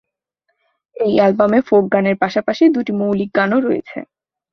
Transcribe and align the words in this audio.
এই 0.95 1.13
অ্যালবামে 1.17 1.59
ফোক 1.61 1.83
গানের 1.93 2.15
পাশাপাশি 2.17 2.63
দুটি 2.75 2.91
মৌলিক 2.99 3.29
গানও 3.35 3.57
রয়েছে। 3.59 3.97